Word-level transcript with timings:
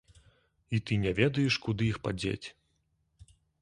І 0.77 0.79
ты 0.87 0.97
не 1.03 1.13
ведаеш, 1.21 1.61
куды 1.69 1.83
іх 1.91 1.97
падзець. 2.09 2.43